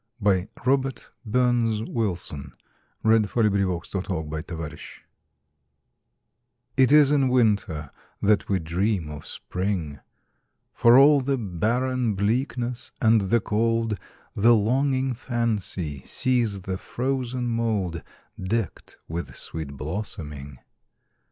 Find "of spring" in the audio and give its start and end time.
4.39-6.71, 9.11-9.99